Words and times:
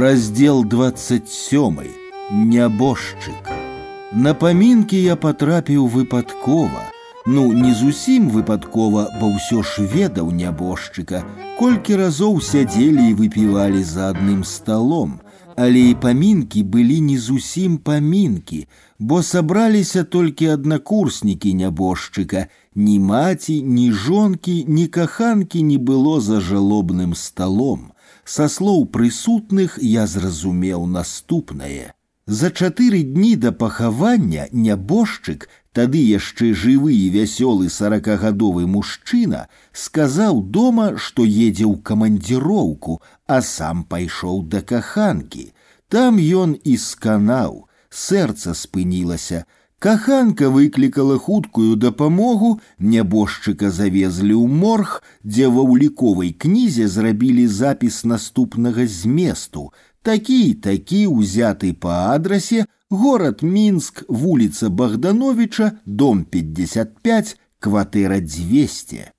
Раздел 0.00 0.64
27. 0.64 1.78
Нябожчык. 2.30 3.42
На 4.12 4.34
памінкі 4.34 4.98
я 5.02 5.16
патрапіў 5.16 5.88
выпадкова. 5.88 6.82
Ну, 7.26 7.52
не 7.52 7.74
зусім 7.74 8.28
выпадкова, 8.30 9.08
бо 9.20 9.26
ўсё 9.34 9.62
ж 9.62 9.82
ведаў 9.82 10.30
нябожчыка, 10.30 11.22
колькі 11.58 11.98
разоў 11.98 12.40
сядзелі 12.40 13.10
і 13.10 13.16
выпівалі 13.18 13.82
за 13.82 14.14
адным 14.14 14.44
сталом. 14.44 15.18
Але 15.56 15.80
і 15.90 15.94
памінкі 15.94 16.62
былі 16.62 17.00
не 17.00 17.18
зусім 17.18 17.78
памінкі, 17.78 18.66
бо 18.98 19.22
сабраліся 19.22 20.04
толькі 20.04 20.46
аднакурснікі 20.54 21.54
нябожчыка. 21.54 22.46
Ні 22.74 22.98
маці, 23.00 23.62
ні 23.62 23.92
жонкі, 23.92 24.64
ні 24.68 24.86
каханкі 24.86 25.62
не 25.62 25.78
было 25.78 26.20
за 26.20 26.40
жалобным 26.40 27.14
сталом 27.14 27.92
са 28.26 28.48
слоў 28.50 28.86
прысутных 28.94 29.78
я 29.80 30.06
зразумеў 30.06 30.86
наступнае. 30.86 31.94
За 32.26 32.50
чатыры 32.50 33.02
дні 33.06 33.36
да 33.42 33.52
пахавання 33.52 34.48
нябожчык, 34.50 35.48
тады 35.72 36.00
яшчэ 36.00 36.52
жывы 36.62 36.92
і 36.94 37.06
вясёлы 37.16 37.68
сорокагадовы 37.68 38.66
мужчына, 38.66 39.46
сказаў 39.72 40.40
дома, 40.58 40.86
што 40.96 41.24
едзе 41.24 41.66
ў 41.68 41.82
камандзіроўку, 41.82 43.00
а 43.26 43.42
сам 43.42 43.84
пайшоў 43.84 44.42
да 44.54 44.62
каханкі. 44.62 45.52
Там 45.88 46.18
ён 46.18 46.56
і 46.64 46.74
сканаў, 46.76 47.68
сэрца 47.90 48.54
спынілася, 48.54 49.46
Каханка 49.78 50.48
выклікала 50.48 51.18
хуткую 51.18 51.76
дапамогу, 51.76 52.60
нябожчыка 52.78 53.68
завезлі 53.70 54.32
ў 54.32 54.48
морг, 54.48 55.02
дзе 55.20 55.50
ва 55.52 55.64
ўліковай 55.68 56.32
кнізе 56.32 56.88
зрабілі 56.88 57.44
запіс 57.46 58.00
наступнага 58.08 58.86
зместу. 58.88 59.68
Такі 60.00 60.54
такі 60.64 61.02
ўзяты 61.12 61.74
па 61.76 62.16
адрасе 62.16 62.64
горад 62.90 63.42
Мінск, 63.42 64.04
вуліца 64.08 64.68
Богдановича, 64.68 65.72
дом 65.86 66.24
55, 66.24 67.36
кватэра 67.58 68.20
200. 68.20 69.12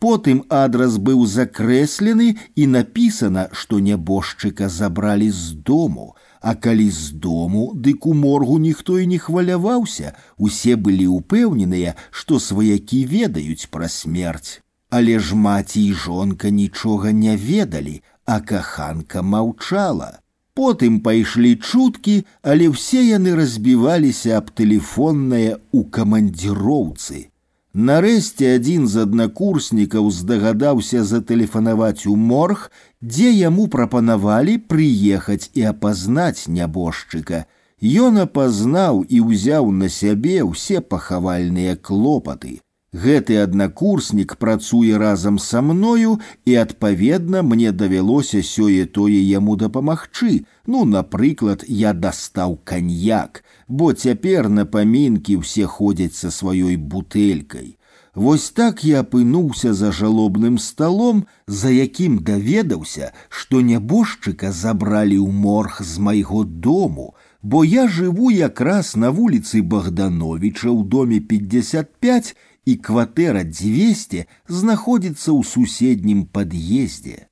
Потым 0.00 0.44
адрас 0.48 0.98
быў 0.98 1.24
закрэслены 1.24 2.36
і 2.56 2.66
напісана, 2.66 3.48
што 3.52 3.80
нябожчыка 3.80 4.68
забралі 4.68 5.30
з 5.30 5.52
дому – 5.52 6.24
а 6.44 6.54
калі 6.54 6.90
з 6.90 7.10
дому, 7.10 7.72
дык 7.74 8.04
у 8.06 8.12
моргу 8.14 8.58
ніхто 8.58 8.98
і 9.00 9.06
не 9.06 9.18
хваляваўся, 9.18 10.12
усе 10.36 10.76
былі 10.76 11.06
ўпэўненыя, 11.08 11.94
што 12.12 12.36
сваякі 12.36 13.00
ведаюць 13.08 13.72
пра 13.72 13.88
смерць. 13.88 14.60
Але 14.92 15.16
ж 15.18 15.38
маці 15.40 15.80
і 15.80 15.94
жонка 16.02 16.52
нічога 16.52 17.16
не 17.16 17.36
ведалі, 17.40 18.02
а 18.28 18.40
каханка 18.44 19.22
маўчала. 19.22 20.20
Потым 20.58 21.00
пайшлі 21.02 21.56
чуткі, 21.58 22.16
але 22.50 22.70
ўсе 22.70 23.00
яны 23.02 23.34
разбіваліся 23.38 24.38
аб 24.38 24.50
тэлефоннае 24.54 25.58
ў 25.58 25.80
камандзіроўцы. 25.96 27.22
Нарэшце 27.74 28.52
адзін 28.56 28.86
з 28.86 29.02
аднакурснікаў 29.02 30.10
здагадаўся 30.14 31.02
затэлефанаваць 31.02 32.06
у 32.06 32.14
морг, 32.14 32.70
дзе 33.02 33.32
яму 33.34 33.66
прапанавалі 33.66 34.54
прыехаць 34.70 35.50
і 35.58 35.66
апазнаць 35.74 36.46
нябожчыка. 36.46 37.50
Ён 37.82 38.22
апазнаў 38.22 39.02
і 39.10 39.26
ўзяў 39.26 39.74
на 39.80 39.90
сябе 39.90 40.38
ўсе 40.46 40.78
пахавальныя 40.94 41.74
клопаты. 41.74 42.62
Гэты 42.94 43.36
аднакурснік 43.42 44.36
працуе 44.38 44.98
разам 45.02 45.38
са 45.42 45.60
мною 45.66 46.18
і 46.46 46.54
адпаведна 46.62 47.42
мне 47.42 47.72
давялося 47.72 48.38
сёе-тое 48.38 49.18
яму 49.18 49.56
дапамагчы. 49.56 50.46
Ну, 50.66 50.84
напрыклад, 50.84 51.64
я 51.66 51.92
дастаў 51.92 52.54
каньяк, 52.62 53.42
бо 53.66 53.90
цяпер 53.92 54.48
на 54.48 54.64
памінкі 54.64 55.42
ўсе 55.42 55.66
ходзяць 55.66 56.14
са 56.14 56.30
сваёй 56.30 56.76
бутэлькай. 56.78 57.74
Вось 58.14 58.50
так 58.54 58.84
я 58.86 59.02
апынуўся 59.02 59.74
за 59.74 59.90
жалобным 59.90 60.62
сталом, 60.62 61.26
за 61.48 61.74
якім 61.74 62.22
даведаўся, 62.22 63.10
што 63.28 63.58
нябожчыка 63.58 64.54
забралі 64.54 65.18
ў 65.18 65.34
морг 65.34 65.82
з 65.82 65.98
майго 65.98 66.44
дому, 66.46 67.18
бо 67.42 67.66
я 67.66 67.88
жыву 67.88 68.30
якраз 68.30 68.94
на 68.94 69.10
вуліцы 69.10 69.66
Богдановича 69.66 70.70
ў 70.70 70.86
доме 70.86 71.18
55 71.18 72.36
і 72.64 72.76
кватэра 72.76 73.44
200 73.44 74.24
знаходзіцца 74.48 75.30
ў 75.32 75.40
суседнім 75.44 76.24
пад'ездзе. 76.26 77.28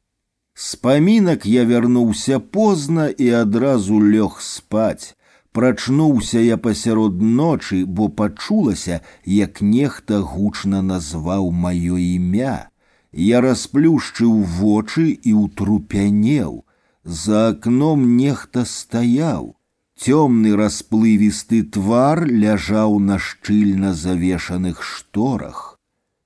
З 0.54 0.76
памінак 0.76 1.46
я 1.46 1.64
вярнуўся 1.64 2.38
позна 2.38 3.08
і 3.08 3.28
адразу 3.40 4.00
лёг 4.00 4.40
спаць. 4.40 5.16
Прачнуўся 5.52 6.40
я 6.40 6.56
пасярод 6.56 7.20
ночы, 7.20 7.84
бо 7.84 8.08
пачулася, 8.08 9.00
як 9.24 9.60
нехта 9.60 10.20
гучна 10.20 10.82
назваў 10.82 11.50
маё 11.64 11.96
імя. 12.00 12.68
Я 13.12 13.40
расплюшчыў 13.44 14.32
вочы 14.58 15.08
і 15.12 15.32
ўтрупянеў. 15.44 16.64
За 17.04 17.48
акном 17.52 18.16
нехта 18.16 18.64
стаяў. 18.64 19.55
Темный 20.02 20.56
расплывисты 20.58 21.62
твар 21.62 22.24
ляжаў 22.26 22.98
на 22.98 23.18
шчыльна 23.18 23.94
завешаных 23.94 24.82
шторах. 24.82 25.78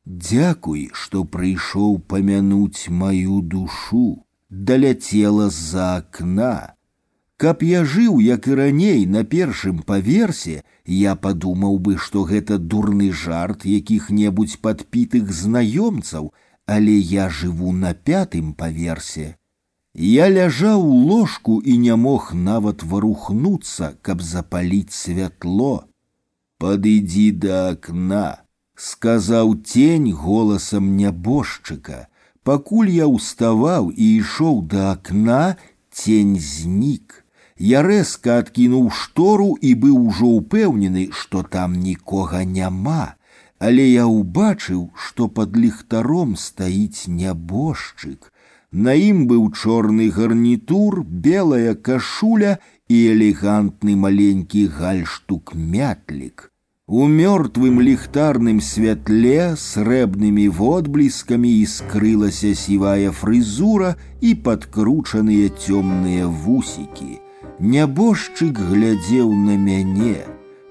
Дзякуй, 0.06 0.88
што 0.94 1.24
прыйшоў 1.24 1.98
памянуць 2.12 2.88
маю 2.88 3.42
душу, 3.42 4.24
даляцела 4.48 5.50
з-за 5.50 5.96
акна. 5.96 6.76
Каб 7.36 7.62
я 7.68 7.84
жыў, 7.84 8.20
як 8.24 8.48
і 8.48 8.54
раней 8.54 9.04
на 9.04 9.24
першым 9.24 9.82
паверсе, 9.84 10.62
я 10.86 11.14
падумаў 11.14 11.78
бы, 11.78 11.98
што 11.98 12.24
гэта 12.24 12.56
дурны 12.56 13.12
жарт 13.12 13.66
якіх-небудзь 13.68 14.56
падпітых 14.56 15.32
знаёмцаў, 15.44 16.32
але 16.64 16.94
я 16.96 17.28
жыву 17.28 17.72
на 17.72 17.92
пятым 17.92 18.54
паверсе. 18.54 19.36
Я 19.98 20.28
ляжаў 20.28 20.82
у 20.84 20.96
ложку 21.08 21.62
і 21.64 21.78
не 21.78 21.94
мог 21.96 22.32
нават 22.34 22.82
варухнуцца, 22.82 23.94
каб 24.02 24.20
запаліць 24.20 24.92
святло. 24.92 25.88
Падыдзі 26.60 27.30
да 27.44 27.60
акна, 27.70 28.44
сказаў 28.76 29.54
тень 29.64 30.12
голасам 30.12 30.92
нябожчыка. 30.98 32.08
Пакуль 32.44 32.92
я 32.92 33.08
ўставаў 33.08 33.88
і 33.88 34.10
ішоў 34.20 34.60
да 34.68 34.92
акна, 34.92 35.56
тень 35.88 36.36
знік. 36.36 37.24
Я 37.56 37.80
рэзка 37.80 38.44
адкінуў 38.44 38.92
штору 38.92 39.56
і 39.64 39.74
быў 39.80 39.96
ужо 40.12 40.28
ўпэўнены, 40.44 41.08
што 41.08 41.40
там 41.40 41.80
нікога 41.80 42.44
няма. 42.44 43.16
Але 43.58 43.88
я 43.88 44.04
ўбачыў, 44.04 44.92
што 44.92 45.32
пад 45.32 45.56
ліхтаром 45.56 46.36
стаіць 46.36 47.08
нябожчык. 47.08 48.28
На 48.72 48.92
ім 48.94 49.26
быў 49.30 49.46
чорны 49.54 50.10
гарнітур, 50.10 51.02
белая 51.04 51.74
кашуля 51.74 52.58
і 52.88 52.98
элегантны 53.12 53.96
маленькі 53.96 54.66
гальштук 54.80 55.54
мятлік. 55.54 56.50
У 56.86 57.06
мёртвым 57.10 57.80
ліхтарным 57.82 58.60
святле 58.62 59.56
срэбнымі 59.58 60.46
водбліскамі 60.58 61.50
іскрылася 61.62 62.54
сівая 62.54 63.10
фрызура 63.10 63.96
і 64.20 64.34
падкручаныя 64.46 65.48
цёмныя 65.50 66.28
вусікі. 66.30 67.18
Нябожчык 67.58 68.62
глядзеў 68.70 69.34
на 69.34 69.58
мяне. 69.58 70.22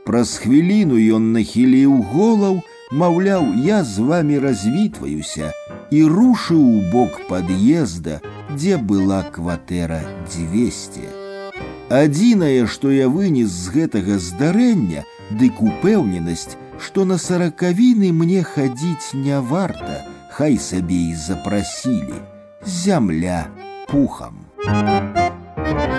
Праз 0.08 0.38
хвіліну 0.40 1.02
ён 1.20 1.34
нахіліў 1.36 2.00
голаў, 2.14 2.62
маўляў, 2.96 3.52
я 3.68 3.84
з 3.84 4.00
вами 4.00 4.40
развітваюся, 4.40 5.52
і 5.92 6.04
рушыў 6.04 6.62
у 6.62 6.82
бок 6.92 7.22
пад'езда, 7.30 8.22
дзе 8.54 8.78
была 8.78 9.24
кватэра 9.36 10.02
200. 10.34 11.10
Адзінае, 11.90 12.66
што 12.68 12.92
я 12.92 13.10
вынес 13.10 13.50
з 13.50 13.74
гэтага 13.76 14.18
здарэння, 14.18 15.06
дык 15.32 15.62
упэўненасць, 15.62 16.58
што 16.80 17.06
на 17.06 17.18
саракавіны 17.18 18.12
мне 18.12 18.42
хадзіць 18.44 19.14
не 19.14 19.40
варта, 19.40 20.02
хай 20.32 20.58
сабе 20.58 21.12
і 21.12 21.16
запрасілі. 21.16 22.20
Зямля 22.66 23.46
пухам. 23.88 24.42
Thank 24.66 25.99